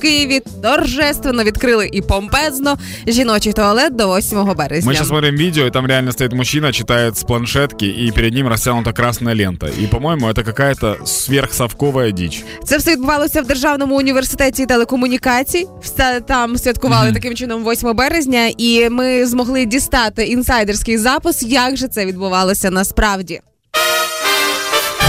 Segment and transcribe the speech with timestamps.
[0.00, 4.90] Києві торжественно відкрили і помпезно жіночий туалет до 8 березня.
[4.90, 8.48] Мы сейчас смотрим видео, и там реально стоит мужчина, читает с планшетки, и перед ним
[8.48, 9.66] растянута красная лента.
[9.66, 12.44] И, по-моему, это какая-то сверхсовковая дичь.
[12.64, 15.66] Це все відбувалося в Державному університеті телекомунікацій.
[15.82, 21.88] Все там святкували таким чином 8 березня, і ми змогли дістати інсайдерський запис, як же
[21.88, 23.40] це відбувалося насправді.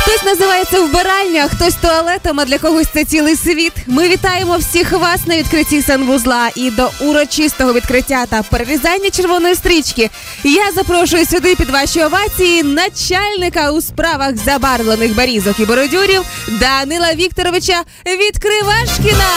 [0.03, 3.73] Хтось називається вбиральня, хтось туалетом, а для когось це цілий світ.
[3.87, 10.09] Ми вітаємо всіх вас на відкритті санвузла і до урочистого відкриття та перерізання червоної стрічки.
[10.43, 16.21] Я запрошую сюди під ваші овації начальника у справах забарвлених барізок і бородюрів
[16.59, 19.35] Данила Вікторовича Відкривашкіна.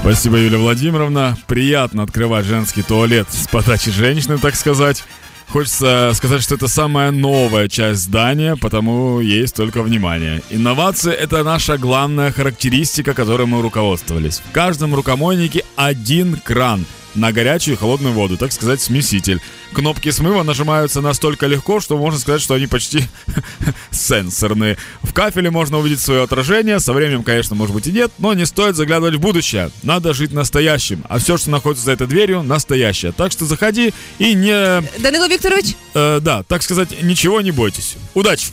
[0.00, 1.36] Спасибо, Юлия Владимировна.
[1.46, 5.04] Приятно открывать женский туалет с подачи женщины, так сказать.
[5.48, 10.42] Хочется сказать, что это самая новая часть здания, потому есть только внимание.
[10.50, 14.42] Инновации— это наша главная характеристика, которой мы руководствовались.
[14.44, 16.84] В каждом рукомойнике один кран
[17.16, 19.40] на горячую и холодную воду, так сказать, смеситель.
[19.72, 23.04] Кнопки смыва нажимаются настолько легко, что можно сказать, что они почти
[23.90, 24.76] сенсорные.
[25.02, 28.46] В кафеле можно увидеть свое отражение, со временем, конечно, может быть и нет, но не
[28.46, 29.70] стоит заглядывать в будущее.
[29.82, 33.12] Надо жить настоящим, а все, что находится за этой дверью, настоящее.
[33.12, 34.82] Так что заходи и не...
[34.98, 37.96] Данило Вікторович, э, да, так сказать, ничего не бойтесь.
[38.14, 38.48] Удачи!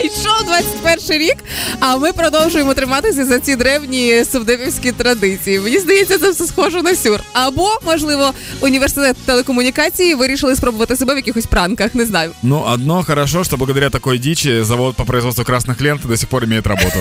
[0.00, 1.36] Йшов 21 рік,
[1.80, 5.60] а ми продовжуємо триматися за ці древні сувдепівські традиції.
[5.60, 7.20] Мені здається, це все схоже на сюр.
[7.32, 11.94] Або, можливо, університет телекомунікації вирішили спробувати себе в якихось пранках.
[11.94, 12.30] Не знаю.
[12.42, 16.44] Ну, одно хорошо, що благодаря такой дічі завод по производству красных лент до сих пор
[16.44, 17.00] имеет работу.